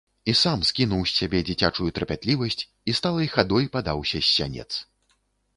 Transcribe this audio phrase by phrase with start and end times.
[0.31, 4.69] І сам скінуў з сябе дзіцячую трапятлівасць і сталай хадой падаўся з сянец.